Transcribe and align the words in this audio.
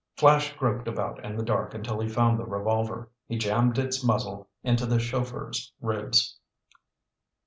Flash 0.17 0.55
groped 0.57 0.87
about 0.87 1.23
in 1.23 1.35
the 1.37 1.43
dark 1.43 1.75
until 1.75 1.99
he 1.99 2.09
found 2.09 2.39
the 2.39 2.43
revolver. 2.47 3.11
He 3.27 3.37
jammed 3.37 3.77
its 3.77 4.03
muzzle 4.03 4.49
into 4.63 4.87
the 4.87 4.97
chauffeur's 4.97 5.73
ribs. 5.79 6.39